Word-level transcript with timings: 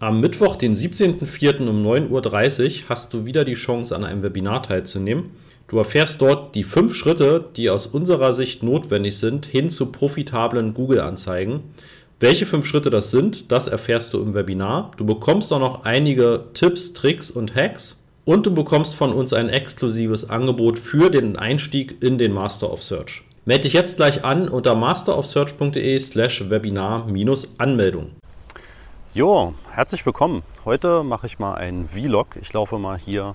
Am 0.00 0.20
Mittwoch, 0.20 0.54
den 0.54 0.76
17.04. 0.76 1.68
um 1.68 1.84
9.30 1.84 2.64
Uhr 2.84 2.88
hast 2.88 3.12
du 3.12 3.24
wieder 3.24 3.44
die 3.44 3.54
Chance, 3.54 3.96
an 3.96 4.04
einem 4.04 4.22
Webinar 4.22 4.62
teilzunehmen. 4.62 5.30
Du 5.66 5.76
erfährst 5.78 6.22
dort 6.22 6.54
die 6.54 6.62
fünf 6.62 6.94
Schritte, 6.94 7.46
die 7.56 7.68
aus 7.68 7.88
unserer 7.88 8.32
Sicht 8.32 8.62
notwendig 8.62 9.18
sind, 9.18 9.44
hin 9.44 9.70
zu 9.70 9.90
profitablen 9.90 10.72
Google-Anzeigen. 10.72 11.64
Welche 12.20 12.46
fünf 12.46 12.66
Schritte 12.66 12.90
das 12.90 13.10
sind, 13.10 13.50
das 13.50 13.66
erfährst 13.66 14.14
du 14.14 14.22
im 14.22 14.34
Webinar. 14.34 14.92
Du 14.96 15.04
bekommst 15.04 15.52
auch 15.52 15.58
noch 15.58 15.84
einige 15.84 16.44
Tipps, 16.54 16.92
Tricks 16.92 17.28
und 17.32 17.56
Hacks 17.56 18.00
und 18.24 18.46
du 18.46 18.54
bekommst 18.54 18.94
von 18.94 19.12
uns 19.12 19.32
ein 19.32 19.48
exklusives 19.48 20.30
Angebot 20.30 20.78
für 20.78 21.10
den 21.10 21.34
Einstieg 21.34 22.04
in 22.04 22.18
den 22.18 22.32
Master 22.32 22.72
of 22.72 22.84
Search. 22.84 23.24
Melde 23.46 23.62
dich 23.62 23.72
jetzt 23.72 23.96
gleich 23.96 24.24
an 24.24 24.48
unter 24.48 24.76
masterofsearch.de 24.76 25.98
slash 25.98 26.48
Webinar-Anmeldung. 26.50 28.12
Jo, 29.18 29.52
herzlich 29.72 30.06
willkommen. 30.06 30.44
Heute 30.64 31.02
mache 31.02 31.26
ich 31.26 31.40
mal 31.40 31.56
einen 31.56 31.88
Vlog. 31.88 32.36
Ich 32.40 32.52
laufe 32.52 32.78
mal 32.78 32.96
hier 32.96 33.34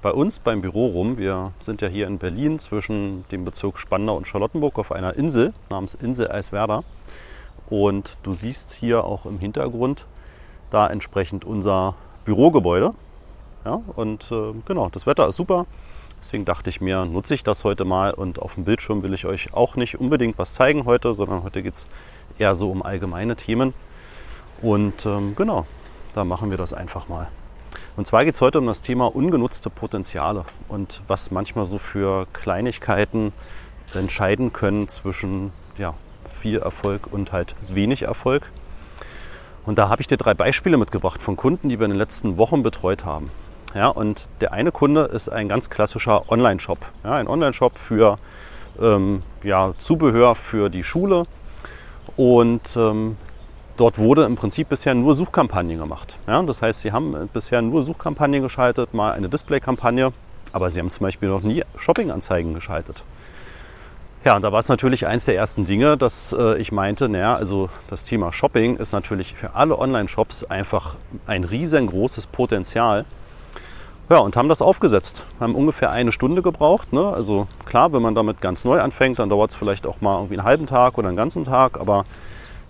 bei 0.00 0.12
uns 0.12 0.38
beim 0.38 0.60
Büro 0.60 0.86
rum. 0.86 1.18
Wir 1.18 1.50
sind 1.58 1.82
ja 1.82 1.88
hier 1.88 2.06
in 2.06 2.18
Berlin 2.18 2.60
zwischen 2.60 3.24
dem 3.32 3.44
Bezirk 3.44 3.80
Spandau 3.80 4.16
und 4.16 4.28
Charlottenburg 4.28 4.78
auf 4.78 4.92
einer 4.92 5.16
Insel 5.16 5.52
namens 5.70 5.94
Insel 5.94 6.30
Eiswerder. 6.30 6.84
Und 7.68 8.16
du 8.22 8.32
siehst 8.32 8.74
hier 8.74 9.02
auch 9.02 9.26
im 9.26 9.40
Hintergrund 9.40 10.06
da 10.70 10.86
entsprechend 10.86 11.44
unser 11.44 11.96
Bürogebäude. 12.24 12.92
Ja, 13.64 13.82
und 13.96 14.30
äh, 14.30 14.52
genau, 14.64 14.88
das 14.88 15.04
Wetter 15.04 15.26
ist 15.26 15.34
super. 15.34 15.66
Deswegen 16.20 16.44
dachte 16.44 16.70
ich 16.70 16.80
mir, 16.80 17.06
nutze 17.06 17.34
ich 17.34 17.42
das 17.42 17.64
heute 17.64 17.84
mal 17.84 18.14
und 18.14 18.38
auf 18.38 18.54
dem 18.54 18.62
Bildschirm 18.62 19.02
will 19.02 19.12
ich 19.12 19.26
euch 19.26 19.52
auch 19.52 19.74
nicht 19.74 19.98
unbedingt 19.98 20.38
was 20.38 20.54
zeigen 20.54 20.84
heute, 20.84 21.12
sondern 21.12 21.42
heute 21.42 21.60
geht 21.60 21.74
es 21.74 21.88
eher 22.38 22.54
so 22.54 22.70
um 22.70 22.84
allgemeine 22.84 23.34
Themen. 23.34 23.74
Und 24.62 25.06
ähm, 25.06 25.34
genau, 25.36 25.66
da 26.14 26.24
machen 26.24 26.50
wir 26.50 26.56
das 26.56 26.72
einfach 26.72 27.08
mal. 27.08 27.28
Und 27.96 28.06
zwar 28.06 28.24
geht 28.24 28.34
es 28.34 28.40
heute 28.40 28.58
um 28.58 28.66
das 28.66 28.80
Thema 28.80 29.06
ungenutzte 29.14 29.70
Potenziale 29.70 30.44
und 30.68 31.02
was 31.06 31.30
manchmal 31.30 31.64
so 31.64 31.78
für 31.78 32.26
Kleinigkeiten 32.32 33.32
entscheiden 33.94 34.52
können 34.52 34.88
zwischen 34.88 35.52
ja, 35.78 35.94
viel 36.28 36.58
Erfolg 36.58 37.12
und 37.12 37.32
halt 37.32 37.54
wenig 37.68 38.02
Erfolg. 38.02 38.50
Und 39.64 39.78
da 39.78 39.88
habe 39.88 40.02
ich 40.02 40.08
dir 40.08 40.16
drei 40.16 40.34
Beispiele 40.34 40.76
mitgebracht 40.76 41.22
von 41.22 41.36
Kunden, 41.36 41.68
die 41.68 41.78
wir 41.78 41.84
in 41.84 41.92
den 41.92 41.98
letzten 41.98 42.36
Wochen 42.36 42.62
betreut 42.62 43.04
haben. 43.04 43.30
Ja, 43.74 43.88
und 43.88 44.28
der 44.40 44.52
eine 44.52 44.72
Kunde 44.72 45.04
ist 45.04 45.28
ein 45.28 45.48
ganz 45.48 45.70
klassischer 45.70 46.30
Online-Shop. 46.30 46.78
Ja, 47.02 47.14
ein 47.14 47.28
Online-Shop 47.28 47.78
für 47.78 48.16
ähm, 48.80 49.22
ja, 49.42 49.72
Zubehör 49.78 50.34
für 50.34 50.68
die 50.68 50.84
Schule. 50.84 51.24
Und 52.16 52.76
ähm, 52.76 53.16
Dort 53.76 53.98
wurde 53.98 54.24
im 54.24 54.36
Prinzip 54.36 54.68
bisher 54.68 54.94
nur 54.94 55.14
Suchkampagnen 55.14 55.78
gemacht. 55.78 56.16
Ja, 56.28 56.40
das 56.42 56.62
heißt, 56.62 56.82
sie 56.82 56.92
haben 56.92 57.28
bisher 57.32 57.60
nur 57.60 57.82
Suchkampagnen 57.82 58.40
geschaltet, 58.40 58.94
mal 58.94 59.12
eine 59.12 59.28
Displaykampagne, 59.28 60.12
aber 60.52 60.70
sie 60.70 60.78
haben 60.78 60.90
zum 60.90 61.04
Beispiel 61.04 61.28
noch 61.28 61.42
nie 61.42 61.64
Shopping-Anzeigen 61.76 62.54
geschaltet. 62.54 63.02
Ja, 64.24 64.36
und 64.36 64.42
da 64.42 64.52
war 64.52 64.60
es 64.60 64.68
natürlich 64.68 65.06
eins 65.06 65.26
der 65.26 65.36
ersten 65.36 65.66
Dinge, 65.66 65.98
dass 65.98 66.32
äh, 66.32 66.56
ich 66.56 66.72
meinte, 66.72 67.10
naja, 67.10 67.36
also 67.36 67.68
das 67.90 68.04
Thema 68.04 68.32
Shopping 68.32 68.76
ist 68.76 68.92
natürlich 68.92 69.34
für 69.34 69.54
alle 69.54 69.78
Online-Shops 69.78 70.44
einfach 70.44 70.94
ein 71.26 71.44
riesengroßes 71.44 72.28
Potenzial. 72.28 73.04
Ja, 74.08 74.18
und 74.18 74.36
haben 74.36 74.48
das 74.48 74.62
aufgesetzt. 74.62 75.24
Haben 75.40 75.54
ungefähr 75.54 75.90
eine 75.90 76.10
Stunde 76.10 76.40
gebraucht. 76.40 76.92
Ne? 76.92 77.06
Also 77.06 77.48
klar, 77.66 77.92
wenn 77.92 78.00
man 78.00 78.14
damit 78.14 78.40
ganz 78.40 78.64
neu 78.64 78.80
anfängt, 78.80 79.18
dann 79.18 79.28
dauert 79.28 79.50
es 79.50 79.56
vielleicht 79.56 79.86
auch 79.86 80.00
mal 80.00 80.16
irgendwie 80.16 80.38
einen 80.38 80.46
halben 80.46 80.66
Tag 80.66 80.96
oder 80.96 81.08
einen 81.08 81.16
ganzen 81.18 81.44
Tag, 81.44 81.78
aber 81.78 82.04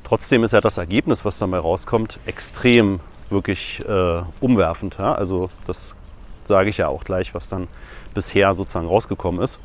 Trotzdem 0.04 0.44
ist 0.44 0.52
ja 0.52 0.60
das 0.60 0.76
Ergebnis, 0.78 1.24
was 1.24 1.38
dabei 1.38 1.58
rauskommt, 1.58 2.20
extrem 2.26 3.00
wirklich 3.30 3.82
äh, 3.88 4.22
umwerfend. 4.40 4.96
Ja? 4.98 5.14
Also 5.14 5.48
das 5.66 5.96
sage 6.44 6.68
ich 6.68 6.76
ja 6.76 6.88
auch 6.88 7.04
gleich, 7.04 7.34
was 7.34 7.48
dann 7.48 7.68
bisher 8.12 8.54
sozusagen 8.54 8.86
rausgekommen 8.86 9.40
ist. 9.40 9.60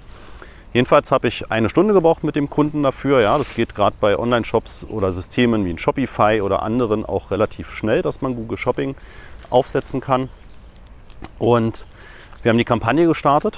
Jedenfalls 0.73 1.11
habe 1.11 1.27
ich 1.27 1.52
eine 1.52 1.67
Stunde 1.67 1.93
gebraucht 1.93 2.23
mit 2.23 2.36
dem 2.36 2.49
Kunden 2.49 2.83
dafür. 2.83 3.21
Ja, 3.21 3.37
das 3.37 3.55
geht 3.55 3.75
gerade 3.75 3.95
bei 3.99 4.17
Online-Shops 4.17 4.86
oder 4.86 5.11
Systemen 5.11 5.65
wie 5.65 5.71
ein 5.71 5.80
Shopify 5.80 6.41
oder 6.41 6.61
anderen 6.61 7.05
auch 7.05 7.31
relativ 7.31 7.71
schnell, 7.71 8.02
dass 8.02 8.21
man 8.21 8.35
Google 8.35 8.58
Shopping 8.58 8.95
aufsetzen 9.49 9.99
kann. 9.99 10.30
Und 11.37 11.85
wir 12.43 12.49
haben 12.49 12.58
die 12.58 12.65
Kampagne 12.65 13.08
gestartet 13.08 13.58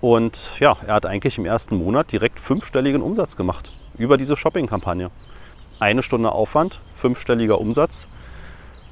und 0.00 0.58
ja, 0.58 0.76
er 0.86 0.94
hat 0.94 1.06
eigentlich 1.06 1.38
im 1.38 1.44
ersten 1.44 1.76
Monat 1.76 2.10
direkt 2.10 2.40
fünfstelligen 2.40 3.02
Umsatz 3.02 3.36
gemacht 3.36 3.70
über 3.98 4.16
diese 4.16 4.34
Shopping-Kampagne 4.34 5.10
eine 5.80 6.02
Stunde 6.02 6.32
Aufwand, 6.32 6.80
fünfstelliger 6.94 7.60
Umsatz. 7.60 8.06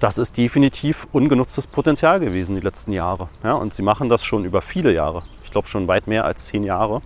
Das 0.00 0.18
ist 0.18 0.36
definitiv 0.36 1.08
ungenutztes 1.12 1.66
Potenzial 1.66 2.20
gewesen 2.20 2.54
die 2.54 2.60
letzten 2.60 2.92
Jahre. 2.92 3.28
Ja, 3.42 3.54
und 3.54 3.74
sie 3.74 3.82
machen 3.82 4.08
das 4.08 4.24
schon 4.24 4.44
über 4.44 4.62
viele 4.62 4.92
Jahre. 4.92 5.24
Ich 5.44 5.50
glaube 5.50 5.68
schon 5.68 5.88
weit 5.88 6.06
mehr 6.06 6.24
als 6.24 6.46
zehn 6.46 6.64
Jahre. 6.64 7.02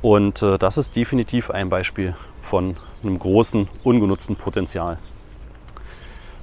Und 0.00 0.42
äh, 0.42 0.58
das 0.58 0.78
ist 0.78 0.94
definitiv 0.94 1.50
ein 1.50 1.70
Beispiel 1.70 2.14
von 2.40 2.76
einem 3.02 3.18
großen 3.18 3.68
ungenutzten 3.82 4.36
Potenzial. 4.36 4.98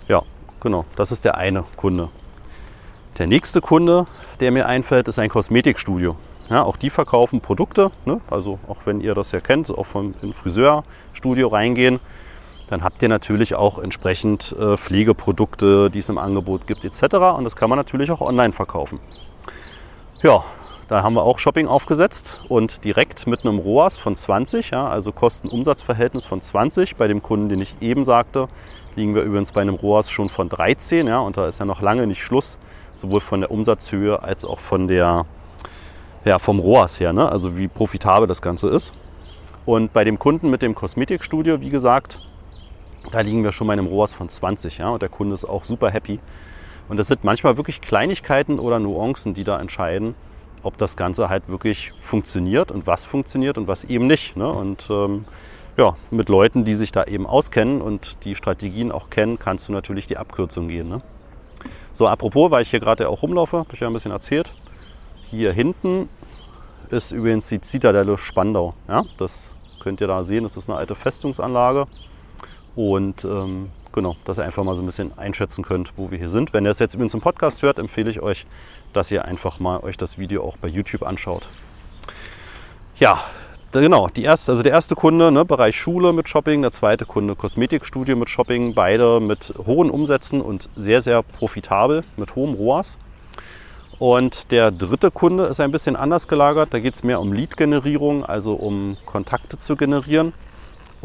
Ja, 0.07 0.23
genau, 0.59 0.85
das 0.95 1.11
ist 1.11 1.25
der 1.25 1.37
eine 1.37 1.63
Kunde. 1.75 2.09
Der 3.17 3.27
nächste 3.27 3.61
Kunde, 3.61 4.07
der 4.41 4.51
mir 4.51 4.65
einfällt, 4.65 5.07
ist 5.07 5.19
ein 5.19 5.29
Kosmetikstudio. 5.29 6.17
Ja, 6.49 6.63
auch 6.63 6.77
die 6.77 6.89
verkaufen 6.89 7.39
Produkte. 7.39 7.91
Ne? 8.03 8.19
Also 8.29 8.59
auch 8.67 8.79
wenn 8.85 8.99
ihr 8.99 9.15
das 9.15 9.31
ja 9.31 9.39
kennt, 9.39 9.71
auch 9.71 9.85
vom 9.85 10.13
Friseurstudio 10.33 11.47
reingehen, 11.47 11.99
dann 12.67 12.83
habt 12.83 13.01
ihr 13.01 13.09
natürlich 13.09 13.55
auch 13.55 13.79
entsprechend 13.79 14.55
äh, 14.59 14.77
Pflegeprodukte, 14.77 15.89
die 15.89 15.99
es 15.99 16.09
im 16.09 16.17
Angebot 16.17 16.67
gibt 16.67 16.83
etc. 16.83 17.15
Und 17.37 17.43
das 17.43 17.55
kann 17.55 17.69
man 17.69 17.77
natürlich 17.77 18.11
auch 18.11 18.21
online 18.21 18.53
verkaufen. 18.53 18.99
Ja, 20.23 20.43
da 20.87 21.01
haben 21.01 21.15
wir 21.15 21.23
auch 21.23 21.39
Shopping 21.39 21.67
aufgesetzt 21.67 22.41
und 22.47 22.83
direkt 22.83 23.25
mit 23.25 23.43
einem 23.43 23.57
ROAS 23.57 23.97
von 23.97 24.15
20, 24.15 24.69
ja, 24.69 24.87
also 24.87 25.11
Kosten-Umsatz-Verhältnis 25.11 26.25
von 26.25 26.41
20. 26.41 26.95
Bei 26.95 27.07
dem 27.07 27.23
Kunden, 27.23 27.49
den 27.49 27.59
ich 27.59 27.75
eben 27.81 28.03
sagte, 28.03 28.47
liegen 28.95 29.15
wir 29.15 29.23
übrigens 29.23 29.51
bei 29.51 29.61
einem 29.61 29.75
ROAS 29.75 30.11
schon 30.11 30.29
von 30.29 30.47
13. 30.47 31.07
Ja, 31.07 31.19
und 31.19 31.37
da 31.37 31.47
ist 31.47 31.59
ja 31.59 31.65
noch 31.65 31.81
lange 31.81 32.05
nicht 32.05 32.21
Schluss, 32.21 32.57
sowohl 32.95 33.21
von 33.21 33.41
der 33.41 33.51
Umsatzhöhe 33.51 34.21
als 34.21 34.45
auch 34.45 34.59
von 34.59 34.87
der, 34.87 35.25
ja, 36.23 36.37
vom 36.37 36.59
ROAS 36.59 36.99
her, 36.99 37.13
ne, 37.13 37.29
also 37.29 37.57
wie 37.57 37.67
profitabel 37.67 38.27
das 38.27 38.41
Ganze 38.41 38.69
ist. 38.69 38.93
Und 39.65 39.91
bei 39.91 40.03
dem 40.03 40.19
Kunden 40.19 40.51
mit 40.51 40.61
dem 40.61 40.75
Kosmetikstudio, 40.75 41.61
wie 41.61 41.69
gesagt, 41.69 42.19
da 43.11 43.21
liegen 43.21 43.43
wir 43.43 43.51
schon 43.51 43.67
bei 43.67 43.73
einem 43.73 43.87
ROAS 43.87 44.13
von 44.13 44.29
20 44.29 44.77
ja, 44.79 44.89
und 44.89 45.01
der 45.01 45.09
Kunde 45.09 45.33
ist 45.33 45.45
auch 45.45 45.63
super 45.63 45.89
happy. 45.89 46.19
Und 46.87 46.97
das 46.97 47.07
sind 47.07 47.23
manchmal 47.23 47.57
wirklich 47.57 47.81
Kleinigkeiten 47.81 48.59
oder 48.59 48.79
Nuancen, 48.79 49.33
die 49.33 49.43
da 49.43 49.59
entscheiden, 49.59 50.15
ob 50.63 50.77
das 50.77 50.97
Ganze 50.97 51.29
halt 51.29 51.49
wirklich 51.49 51.91
funktioniert 51.97 52.71
und 52.71 52.87
was 52.87 53.05
funktioniert 53.05 53.57
und 53.57 53.67
was 53.67 53.83
eben 53.85 54.07
nicht. 54.07 54.37
Ne? 54.37 54.47
Und 54.47 54.87
ähm, 54.89 55.25
ja, 55.77 55.95
mit 56.11 56.29
Leuten, 56.29 56.63
die 56.63 56.75
sich 56.75 56.91
da 56.91 57.03
eben 57.03 57.25
auskennen 57.25 57.81
und 57.81 58.23
die 58.23 58.35
Strategien 58.35 58.91
auch 58.91 59.09
kennen, 59.09 59.39
kannst 59.39 59.67
du 59.67 59.73
natürlich 59.73 60.07
die 60.07 60.17
Abkürzung 60.17 60.67
gehen. 60.67 60.89
Ne? 60.89 60.99
So, 61.91 62.07
apropos, 62.07 62.51
weil 62.51 62.61
ich 62.61 62.69
hier 62.69 62.79
gerade 62.79 63.09
auch 63.09 63.23
rumlaufe, 63.23 63.57
habe 63.57 63.73
ich 63.73 63.79
ja 63.79 63.87
ein 63.87 63.93
bisschen 63.93 64.11
erzählt. 64.11 64.51
Hier 65.29 65.51
hinten 65.53 66.09
ist 66.89 67.11
übrigens 67.11 67.49
die 67.49 67.61
Zitadelle 67.61 68.17
Spandau. 68.17 68.73
Ja? 68.87 69.03
Das 69.17 69.53
könnt 69.79 70.01
ihr 70.01 70.07
da 70.07 70.23
sehen, 70.23 70.43
das 70.43 70.55
ist 70.55 70.69
eine 70.69 70.77
alte 70.77 70.95
Festungsanlage. 70.95 71.87
Und 72.75 73.23
ähm, 73.23 73.69
genau, 73.93 74.15
dass 74.25 74.37
ihr 74.37 74.43
einfach 74.43 74.63
mal 74.63 74.75
so 74.75 74.83
ein 74.83 74.85
bisschen 74.85 75.17
einschätzen 75.17 75.63
könnt, 75.63 75.93
wo 75.95 76.11
wir 76.11 76.17
hier 76.17 76.29
sind. 76.29 76.53
Wenn 76.53 76.65
ihr 76.65 76.71
es 76.71 76.79
jetzt 76.79 76.93
übrigens 76.93 77.13
im 77.13 77.21
Podcast 77.21 77.61
hört, 77.61 77.79
empfehle 77.79 78.09
ich 78.09 78.21
euch, 78.21 78.45
dass 78.93 79.11
ihr 79.11 79.25
einfach 79.25 79.59
mal 79.59 79.79
euch 79.79 79.97
das 79.97 80.17
Video 80.17 80.43
auch 80.43 80.57
bei 80.57 80.67
YouTube 80.67 81.03
anschaut. 81.03 81.47
Ja, 82.99 83.19
genau, 83.71 84.07
die 84.09 84.23
erste, 84.23 84.51
also 84.51 84.63
der 84.63 84.73
erste 84.73 84.95
Kunde, 84.95 85.31
ne, 85.31 85.45
Bereich 85.45 85.77
Schule 85.77 86.13
mit 86.13 86.29
Shopping, 86.29 86.61
der 86.61 86.71
zweite 86.71 87.05
Kunde 87.05 87.35
Kosmetikstudio 87.35 88.15
mit 88.15 88.29
Shopping, 88.29 88.73
beide 88.73 89.19
mit 89.19 89.53
hohen 89.65 89.89
Umsätzen 89.89 90.41
und 90.41 90.69
sehr, 90.75 91.01
sehr 91.01 91.23
profitabel, 91.23 92.03
mit 92.17 92.35
hohem 92.35 92.55
ROAS. 92.55 92.97
Und 93.97 94.51
der 94.51 94.71
dritte 94.71 95.09
Kunde 95.09 95.45
ist 95.45 95.61
ein 95.61 95.71
bisschen 95.71 95.95
anders 95.95 96.27
gelagert. 96.27 96.73
Da 96.73 96.79
geht 96.79 96.95
es 96.95 97.03
mehr 97.03 97.21
um 97.21 97.31
Lead-Generierung, 97.31 98.25
also 98.25 98.53
um 98.53 98.97
Kontakte 99.05 99.57
zu 99.57 99.77
generieren 99.77 100.33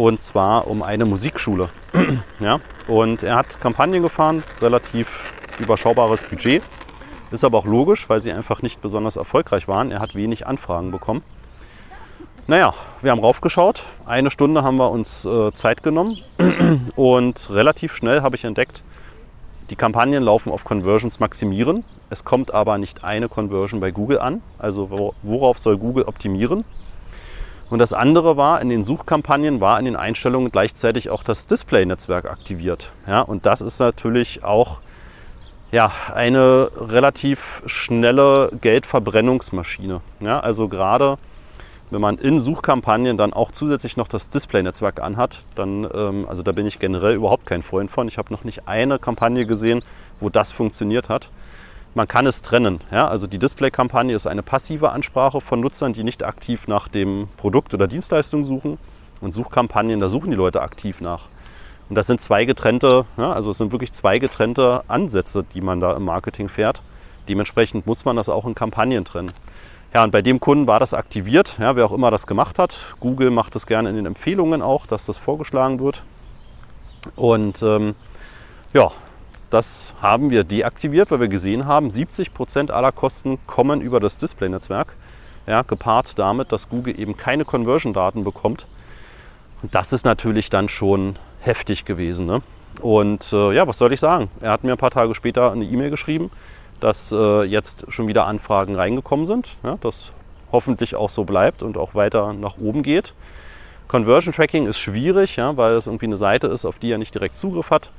und 0.06 0.18
zwar 0.18 0.66
um 0.66 0.82
eine 0.82 1.04
Musikschule. 1.04 1.68
ja? 2.40 2.60
Und 2.88 3.22
er 3.22 3.36
hat 3.36 3.60
Kampagnen 3.60 4.00
gefahren, 4.00 4.42
relativ 4.62 5.34
überschaubares 5.58 6.24
Budget. 6.24 6.62
Ist 7.30 7.44
aber 7.44 7.58
auch 7.58 7.66
logisch, 7.66 8.08
weil 8.08 8.18
sie 8.18 8.32
einfach 8.32 8.62
nicht 8.62 8.80
besonders 8.80 9.16
erfolgreich 9.16 9.68
waren. 9.68 9.92
Er 9.92 10.00
hat 10.00 10.14
wenig 10.14 10.46
Anfragen 10.46 10.90
bekommen. 10.90 11.22
Naja, 12.46 12.72
wir 13.02 13.10
haben 13.10 13.20
raufgeschaut. 13.20 13.84
Eine 14.06 14.30
Stunde 14.30 14.62
haben 14.62 14.76
wir 14.76 14.90
uns 14.90 15.26
äh, 15.26 15.52
Zeit 15.52 15.82
genommen 15.82 16.16
und 16.96 17.50
relativ 17.50 17.94
schnell 17.94 18.22
habe 18.22 18.36
ich 18.36 18.44
entdeckt, 18.44 18.82
die 19.68 19.76
Kampagnen 19.76 20.22
laufen 20.22 20.50
auf 20.50 20.64
Conversions 20.64 21.20
maximieren. 21.20 21.84
Es 22.08 22.24
kommt 22.24 22.54
aber 22.54 22.78
nicht 22.78 23.04
eine 23.04 23.28
Conversion 23.28 23.80
bei 23.80 23.90
Google 23.90 24.18
an. 24.18 24.40
Also 24.58 25.12
worauf 25.22 25.58
soll 25.58 25.76
Google 25.76 26.04
optimieren? 26.04 26.64
Und 27.70 27.78
das 27.78 27.92
andere 27.92 28.36
war, 28.36 28.60
in 28.60 28.68
den 28.68 28.82
Suchkampagnen 28.82 29.60
war 29.60 29.78
in 29.78 29.84
den 29.84 29.96
Einstellungen 29.96 30.50
gleichzeitig 30.50 31.08
auch 31.08 31.22
das 31.22 31.46
Display-Netzwerk 31.46 32.24
aktiviert. 32.24 32.92
Ja, 33.06 33.20
und 33.20 33.46
das 33.46 33.60
ist 33.60 33.78
natürlich 33.78 34.42
auch 34.42 34.80
ja, 35.70 35.92
eine 36.12 36.68
relativ 36.74 37.62
schnelle 37.66 38.50
Geldverbrennungsmaschine. 38.60 40.00
Ja, 40.18 40.40
also 40.40 40.66
gerade 40.66 41.16
wenn 41.90 42.00
man 42.00 42.18
in 42.18 42.40
Suchkampagnen 42.40 43.16
dann 43.16 43.32
auch 43.32 43.52
zusätzlich 43.52 43.96
noch 43.96 44.08
das 44.08 44.30
Display-Netzwerk 44.30 45.00
anhat, 45.00 45.40
dann, 45.54 45.88
ähm, 45.92 46.26
also 46.28 46.42
da 46.42 46.52
bin 46.52 46.66
ich 46.66 46.80
generell 46.80 47.14
überhaupt 47.14 47.46
kein 47.46 47.62
Freund 47.62 47.90
von. 47.90 48.08
Ich 48.08 48.18
habe 48.18 48.32
noch 48.32 48.42
nicht 48.42 48.68
eine 48.68 48.98
Kampagne 48.98 49.46
gesehen, 49.46 49.82
wo 50.18 50.28
das 50.28 50.50
funktioniert 50.50 51.08
hat. 51.08 51.30
Man 51.94 52.06
kann 52.06 52.26
es 52.26 52.42
trennen. 52.42 52.80
Ja? 52.90 53.08
Also 53.08 53.26
die 53.26 53.38
Display-Kampagne 53.38 54.14
ist 54.14 54.26
eine 54.26 54.42
passive 54.42 54.90
Ansprache 54.90 55.40
von 55.40 55.60
Nutzern, 55.60 55.92
die 55.92 56.04
nicht 56.04 56.22
aktiv 56.22 56.68
nach 56.68 56.88
dem 56.88 57.28
Produkt 57.36 57.74
oder 57.74 57.88
Dienstleistung 57.88 58.44
suchen. 58.44 58.78
Und 59.20 59.32
Suchkampagnen, 59.32 60.00
da 60.00 60.08
suchen 60.08 60.30
die 60.30 60.36
Leute 60.36 60.62
aktiv 60.62 61.00
nach. 61.00 61.26
Und 61.90 61.96
das 61.96 62.06
sind 62.06 62.20
zwei 62.20 62.44
getrennte, 62.44 63.04
ja, 63.16 63.32
also 63.32 63.50
es 63.50 63.58
sind 63.58 63.72
wirklich 63.72 63.92
zwei 63.92 64.18
getrennte 64.18 64.84
Ansätze, 64.86 65.44
die 65.54 65.60
man 65.60 65.80
da 65.80 65.94
im 65.96 66.04
Marketing 66.04 66.48
fährt. 66.48 66.82
Dementsprechend 67.28 67.86
muss 67.86 68.04
man 68.04 68.16
das 68.16 68.28
auch 68.28 68.46
in 68.46 68.54
Kampagnen 68.54 69.04
trennen. 69.04 69.32
Ja, 69.92 70.04
und 70.04 70.12
bei 70.12 70.22
dem 70.22 70.38
Kunden 70.38 70.68
war 70.68 70.78
das 70.78 70.94
aktiviert, 70.94 71.56
ja, 71.58 71.74
wer 71.74 71.84
auch 71.84 71.92
immer 71.92 72.12
das 72.12 72.28
gemacht 72.28 72.60
hat. 72.60 72.78
Google 73.00 73.32
macht 73.32 73.56
das 73.56 73.66
gerne 73.66 73.88
in 73.90 73.96
den 73.96 74.06
Empfehlungen 74.06 74.62
auch, 74.62 74.86
dass 74.86 75.04
das 75.06 75.18
vorgeschlagen 75.18 75.80
wird. 75.80 76.04
Und 77.16 77.60
ähm, 77.62 77.96
ja, 78.72 78.92
das 79.50 79.92
haben 80.00 80.30
wir 80.30 80.44
deaktiviert, 80.44 81.10
weil 81.10 81.20
wir 81.20 81.28
gesehen 81.28 81.66
haben, 81.66 81.90
70 81.90 82.32
Prozent 82.32 82.70
aller 82.70 82.92
Kosten 82.92 83.38
kommen 83.46 83.80
über 83.80 84.00
das 84.00 84.18
Display-Netzwerk. 84.18 84.94
Ja, 85.46 85.62
gepaart 85.62 86.18
damit, 86.18 86.52
dass 86.52 86.68
Google 86.68 86.98
eben 86.98 87.16
keine 87.16 87.44
Conversion-Daten 87.44 88.22
bekommt. 88.24 88.66
Und 89.62 89.74
das 89.74 89.92
ist 89.92 90.04
natürlich 90.04 90.50
dann 90.50 90.68
schon 90.68 91.16
heftig 91.40 91.84
gewesen. 91.84 92.26
Ne? 92.26 92.42
Und 92.80 93.32
äh, 93.32 93.52
ja, 93.52 93.66
was 93.66 93.78
soll 93.78 93.92
ich 93.92 94.00
sagen? 94.00 94.30
Er 94.40 94.52
hat 94.52 94.64
mir 94.64 94.72
ein 94.72 94.78
paar 94.78 94.90
Tage 94.90 95.14
später 95.14 95.50
eine 95.50 95.64
E-Mail 95.64 95.90
geschrieben, 95.90 96.30
dass 96.78 97.12
äh, 97.12 97.42
jetzt 97.42 97.86
schon 97.88 98.08
wieder 98.08 98.26
Anfragen 98.26 98.74
reingekommen 98.76 99.26
sind, 99.26 99.58
ja, 99.62 99.76
dass 99.80 100.12
hoffentlich 100.52 100.94
auch 100.94 101.10
so 101.10 101.24
bleibt 101.24 101.62
und 101.62 101.76
auch 101.76 101.94
weiter 101.94 102.32
nach 102.32 102.56
oben 102.58 102.82
geht. 102.82 103.14
Conversion 103.88 104.32
Tracking 104.32 104.66
ist 104.66 104.78
schwierig, 104.78 105.36
ja, 105.36 105.56
weil 105.56 105.74
es 105.74 105.86
irgendwie 105.86 106.06
eine 106.06 106.16
Seite 106.16 106.46
ist, 106.46 106.64
auf 106.64 106.78
die 106.78 106.92
er 106.92 106.98
nicht 106.98 107.14
direkt 107.14 107.36
Zugriff 107.36 107.70
hat. 107.70 107.90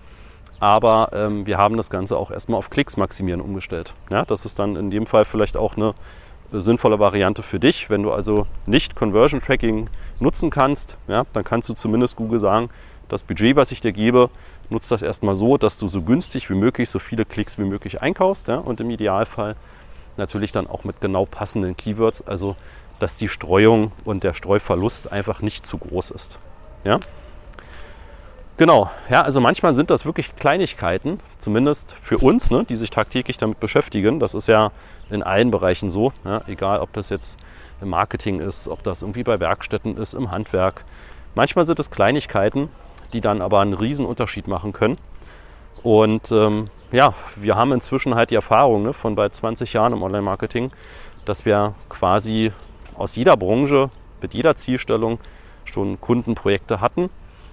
Aber 0.62 1.10
ähm, 1.12 1.48
wir 1.48 1.58
haben 1.58 1.76
das 1.76 1.90
Ganze 1.90 2.16
auch 2.16 2.30
erstmal 2.30 2.60
auf 2.60 2.70
Klicks 2.70 2.96
maximieren 2.96 3.42
umgestellt. 3.42 3.96
Ja, 4.12 4.24
das 4.24 4.46
ist 4.46 4.60
dann 4.60 4.76
in 4.76 4.92
dem 4.92 5.08
Fall 5.08 5.26
vielleicht 5.26 5.58
auch 5.58 5.76
eine 5.76 5.96
sinnvolle 6.52 7.00
Variante 7.00 7.42
für 7.42 7.60
dich. 7.60 7.90
Wenn 7.90 8.04
du 8.04 8.12
also 8.12 8.46
nicht 8.68 8.96
Conversion 8.96 9.42
Tracking 9.42 9.90
nutzen 10.20 10.52
kannst, 10.52 11.00
ja, 11.08 11.26
dann 11.34 11.44
kannst 11.44 11.68
du 11.70 11.74
zumindest 11.74 12.16
Google 12.16 12.38
sagen, 12.38 12.70
das 13.10 13.24
Budget, 13.24 13.56
was 13.56 13.72
ich 13.72 13.82
dir 13.82 13.92
gebe, 13.92 14.30
nutzt 14.70 14.92
das 14.92 15.02
erstmal 15.02 15.34
so, 15.34 15.58
dass 15.58 15.80
du 15.80 15.88
so 15.88 16.04
günstig 16.04 16.48
wie 16.52 16.56
möglich, 16.56 16.92
so 16.92 17.00
viele 17.00 17.26
Klicks 17.26 17.58
wie 17.58 17.64
möglich 17.64 18.04
einkaufst 18.04 18.48
ja, 18.48 18.58
und 18.58 18.80
im 18.80 18.92
Idealfall 18.92 19.56
natürlich 20.16 20.52
dann 20.52 20.68
auch 20.68 20.84
mit 20.84 21.02
genau 21.02 21.26
passenden 21.26 21.76
Keywords, 21.76 22.26
also 22.28 22.56
dass 23.00 23.18
die 23.18 23.28
Streuung 23.28 23.94
und 24.06 24.24
der 24.24 24.34
Streuverlust 24.34 25.12
einfach 25.12 25.42
nicht 25.42 25.66
zu 25.66 25.80
groß 25.80 26.12
ist. 26.12 26.38
Ja? 26.84 27.00
Genau, 28.58 28.92
ja, 29.10 29.24
also 29.24 29.42
manchmal 29.42 29.74
sind 29.74 29.90
das 29.90 30.06
wirklich 30.06 30.36
Kleinigkeiten, 30.36 31.20
zumindest 31.40 31.96
für 32.00 32.20
uns, 32.20 32.52
ne, 32.52 32.64
die 32.64 32.76
sich 32.76 32.92
tagtäglich 32.92 33.38
damit 33.38 33.60
beschäftigen. 33.60 34.20
Das 34.20 34.36
ist 34.36 34.48
ja 34.48 34.72
in 35.10 35.24
allen 35.24 35.52
Bereichen 35.52 35.90
so, 35.90 36.14
ja, 36.26 36.42
egal 36.48 36.80
ob 36.80 36.94
das 36.94 37.10
jetzt 37.10 37.40
im 37.82 37.90
Marketing 37.90 38.40
ist, 38.40 38.68
ob 38.68 38.84
das 38.84 39.02
irgendwie 39.02 39.24
bei 39.24 39.40
Werkstätten 39.40 39.98
ist, 39.98 40.14
im 40.14 40.30
Handwerk. 40.32 40.86
Manchmal 41.34 41.66
sind 41.66 41.80
es 41.80 41.90
Kleinigkeiten, 41.90 42.70
die 43.14 43.22
dann 43.22 43.42
aber 43.42 43.62
einen 43.62 43.74
riesen 43.74 44.06
Unterschied 44.06 44.48
machen 44.48 44.74
können. 44.74 44.98
Und 45.82 46.32
ähm, 46.32 46.70
ja, 46.92 47.16
wir 47.36 47.56
haben 47.56 47.72
inzwischen 47.72 48.14
halt 48.14 48.30
die 48.30 48.36
Erfahrung 48.36 48.84
ne, 48.84 48.94
von 48.94 49.16
bald 49.16 49.34
20 49.34 49.74
Jahren 49.74 49.94
im 49.94 50.04
Online-Marketing, 50.04 50.70
dass 51.26 51.46
wir 51.46 51.74
quasi 51.90 52.52
aus 52.96 53.16
jeder 53.16 53.38
Branche 53.38 53.90
mit 54.22 54.36
jeder 54.36 54.56
Zielstellung 54.56 55.20
schon 55.66 56.00
Kundenprojekte 56.00 56.82
hatten 56.82 57.10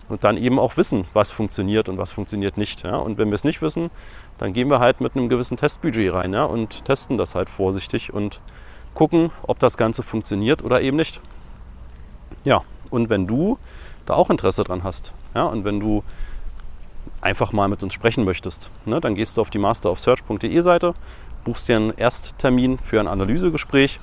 und 0.09 0.25
dann 0.25 0.37
eben 0.37 0.59
auch 0.59 0.77
wissen, 0.77 1.07
was 1.13 1.31
funktioniert 1.31 1.89
und 1.89 1.99
was 1.99 2.13
funktioniert 2.13 2.57
nicht. 2.57 2.83
Ja? 2.83 2.97
Und 2.97 3.19
wenn 3.19 3.29
wir 3.29 3.35
es 3.35 3.45
nicht 3.45 3.63
wissen, 3.63 3.91
dann 4.39 4.53
gehen 4.53 4.71
wir 4.71 4.79
halt 4.79 5.01
mit 5.01 5.17
einem 5.17 5.29
gewissen 5.29 5.57
Testbudget 5.57 6.13
rein 6.13 6.33
ja? 6.33 6.45
und 6.45 6.85
testen 6.85 7.19
das 7.19 7.35
halt 7.35 7.49
vorsichtig 7.49 8.13
und 8.13 8.41
gucken, 8.95 9.31
ob 9.43 9.59
das 9.59 9.77
Ganze 9.77 10.03
funktioniert 10.03 10.65
oder 10.65 10.81
eben 10.81 10.97
nicht. 10.97 11.21
Ja, 12.45 12.63
und 12.91 13.11
wenn 13.11 13.27
du 13.27 13.59
da 14.07 14.15
auch 14.15 14.31
Interesse 14.31 14.65
dran 14.65 14.83
hast, 14.85 15.13
ja, 15.35 15.45
und 15.45 15.65
wenn 15.65 15.81
du 15.81 16.03
einfach 17.21 17.53
mal 17.53 17.69
mit 17.69 17.83
uns 17.83 17.95
sprechen 17.95 18.25
möchtest, 18.25 18.71
ne, 18.87 19.01
dann 19.01 19.15
gehst 19.15 19.37
du 19.37 19.41
auf 19.41 19.51
die 19.51 19.59
masterofsearch.de 19.59 20.61
Seite, 20.61 20.95
buchst 21.45 21.69
dir 21.69 21.77
einen 21.77 21.97
Ersttermin 21.97 22.79
für 22.79 23.01
ein 23.01 23.09
Analysegespräch 23.09 24.01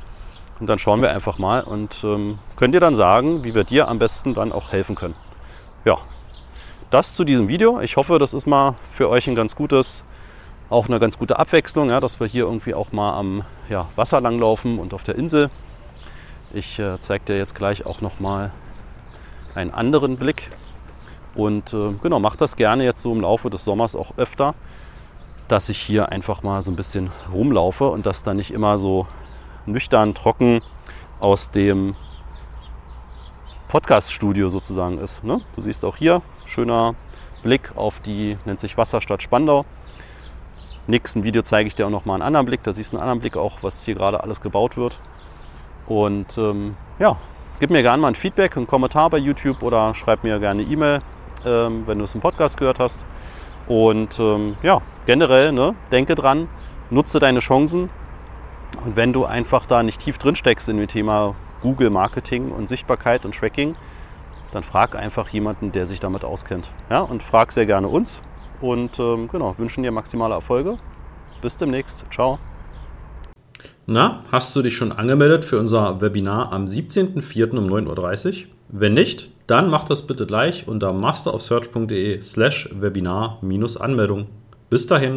und 0.60 0.68
dann 0.68 0.80
schauen 0.80 1.02
wir 1.02 1.12
einfach 1.12 1.38
mal 1.38 1.62
und 1.62 2.04
ähm, 2.04 2.40
können 2.56 2.72
dir 2.72 2.80
dann 2.80 2.96
sagen, 2.96 3.44
wie 3.44 3.54
wir 3.54 3.64
dir 3.64 3.88
am 3.88 4.00
besten 4.00 4.34
dann 4.34 4.52
auch 4.52 4.72
helfen 4.72 4.96
können. 4.96 5.16
Ja, 5.86 6.00
das 6.90 7.14
zu 7.14 7.24
diesem 7.24 7.48
Video. 7.48 7.80
Ich 7.80 7.96
hoffe, 7.96 8.18
das 8.18 8.34
ist 8.34 8.48
mal 8.48 8.74
für 8.90 9.08
euch 9.08 9.28
ein 9.28 9.36
ganz 9.36 9.56
gutes, 9.56 10.04
auch 10.68 10.88
eine 10.88 11.00
ganz 11.00 11.20
gute 11.20 11.38
Abwechslung, 11.38 11.92
ja, 11.92 12.00
dass 12.00 12.20
wir 12.20 12.26
hier 12.26 12.46
irgendwie 12.46 12.74
auch 12.74 12.92
mal 12.92 13.14
am 13.14 13.44
ja, 13.70 13.88
Wasser 13.96 14.20
langlaufen 14.20 14.80
und 14.80 14.96
auf 14.96 15.04
der 15.04 15.14
Insel. 15.14 15.52
Ich 16.56 16.80
äh, 16.80 17.00
zeige 17.00 17.26
dir 17.26 17.38
jetzt 17.38 17.54
gleich 17.54 17.86
auch 17.86 18.02
noch 18.02 18.20
mal 18.20 18.52
einen 19.54 19.70
anderen 19.70 20.18
Blick 20.18 20.50
und 21.36 21.72
äh, 21.72 21.94
genau, 22.02 22.20
mache 22.20 22.38
das 22.38 22.56
gerne 22.56 22.84
jetzt 22.84 23.04
so 23.04 23.12
im 23.12 23.22
Laufe 23.22 23.52
des 23.52 23.64
Sommers 23.64 23.96
auch 23.96 24.18
öfter, 24.18 24.56
dass 25.50 25.70
ich 25.70 25.78
hier 25.78 26.10
einfach 26.10 26.42
mal 26.42 26.64
so 26.64 26.72
ein 26.72 26.76
bisschen 26.76 27.12
rumlaufe 27.32 27.88
und 27.88 28.08
das 28.08 28.24
dann 28.24 28.38
nicht 28.38 28.50
immer 28.50 28.80
so 28.80 29.06
nüchtern, 29.68 30.16
trocken 30.16 30.64
aus 31.20 31.52
dem 31.52 31.96
Podcast-Studio 33.76 34.48
sozusagen 34.50 35.00
ist. 35.00 35.24
Ne? 35.24 35.42
Du 35.56 35.62
siehst 35.62 35.84
auch 35.84 35.98
hier 35.98 36.22
schöner 36.46 36.96
Blick 37.44 37.72
auf 37.76 38.00
die, 38.00 38.38
nennt 38.46 38.60
sich 38.60 38.78
Wasserstadt 38.78 39.22
Spandau. 39.22 39.66
Nächsten 40.88 41.24
Video 41.24 41.42
zeige 41.42 41.68
ich 41.68 41.76
dir 41.76 41.86
auch 41.86 41.92
noch 41.92 42.06
mal 42.06 42.14
einen 42.14 42.24
anderen 42.24 42.46
Blick. 42.46 42.64
Da 42.64 42.72
siehst 42.72 42.94
du 42.94 42.98
einen 42.98 43.02
anderen 43.02 43.20
Blick 43.20 43.36
auch, 43.36 43.64
was 43.64 43.84
hier 43.84 43.96
gerade 43.96 44.24
alles 44.24 44.40
gebaut 44.40 44.78
wird. 44.78 44.98
Und 45.88 46.38
ähm, 46.38 46.78
ja, 47.00 47.18
gib 47.60 47.70
mir 47.70 47.82
gerne 47.82 48.02
mal 48.02 48.08
ein 48.08 48.16
Feedback, 48.16 48.56
einen 48.56 48.66
Kommentar 48.66 49.10
bei 49.10 49.18
YouTube 49.18 49.62
oder 49.62 49.94
schreib 49.94 50.24
mir 50.24 50.40
gerne 50.40 50.62
eine 50.62 50.72
E-Mail 50.72 51.02
ähm, 51.46 51.86
wenn 51.88 51.98
du 51.98 52.04
es 52.04 52.16
im 52.16 52.22
Podcast 52.22 52.58
gehört 52.58 52.80
hast. 52.80 53.06
Und 53.68 54.20
ähm, 54.20 54.58
ja, 54.62 54.82
generell, 55.06 55.52
ne, 55.52 55.76
denke 55.92 56.16
dran, 56.16 56.48
nutze 56.90 57.20
deine 57.20 57.40
Chancen. 57.40 57.90
Und 58.84 58.96
wenn 58.96 59.14
du 59.14 59.26
einfach 59.26 59.66
da 59.66 59.84
nicht 59.84 60.02
tief 60.02 60.18
drin 60.18 60.36
steckst 60.36 60.70
in 60.70 60.78
dem 60.78 60.88
Thema 60.88 61.36
Google 61.66 61.90
Marketing 61.90 62.52
und 62.52 62.70
Sichtbarkeit 62.70 63.26
und 63.26 63.34
Tracking, 63.34 63.76
dann 64.52 64.62
frag 64.62 64.96
einfach 64.96 65.30
jemanden, 65.30 65.72
der 65.72 65.88
sich 65.88 66.00
damit 66.00 66.24
auskennt. 66.24 66.70
Ja, 66.92 67.00
und 67.00 67.24
frag 67.24 67.52
sehr 67.52 67.66
gerne 67.66 67.88
uns. 67.88 68.20
Und 68.62 69.00
ähm, 69.00 69.28
genau, 69.32 69.58
wünschen 69.58 69.82
dir 69.82 69.92
maximale 69.92 70.36
Erfolge. 70.36 70.78
Bis 71.42 71.58
demnächst. 71.58 72.06
Ciao. 72.12 72.38
Na, 73.88 74.24
hast 74.32 74.56
du 74.56 74.62
dich 74.62 74.78
schon 74.78 74.92
angemeldet 74.92 75.44
für 75.44 75.60
unser 75.60 76.02
Webinar 76.02 76.54
am 76.54 76.66
17.04. 76.66 77.58
um 77.58 77.66
9.30 77.66 78.28
Uhr? 78.28 78.50
Wenn 78.70 78.94
nicht, 78.94 79.32
dann 79.48 79.68
mach 79.68 79.86
das 79.86 80.06
bitte 80.06 80.28
gleich 80.28 80.68
unter 80.68 80.94
masterofsearch.de 80.94 82.22
slash 82.22 82.70
Webinar-Anmeldung. 82.80 84.28
Bis 84.70 84.86
dahin. 84.86 85.14